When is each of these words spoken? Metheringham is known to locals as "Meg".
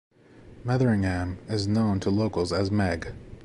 Metheringham 0.65 1.37
is 1.47 1.67
known 1.67 1.99
to 1.99 2.09
locals 2.09 2.51
as 2.51 2.71
"Meg". 2.71 3.13